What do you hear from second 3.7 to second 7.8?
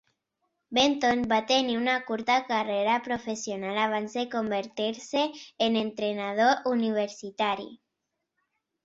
abans de convertir-se en entrenador universitari.